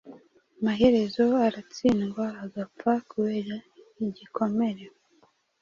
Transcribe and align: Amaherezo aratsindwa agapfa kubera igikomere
Amaherezo 0.59 1.23
aratsindwa 1.47 2.25
agapfa 2.43 2.91
kubera 3.11 3.55
igikomere 4.05 4.83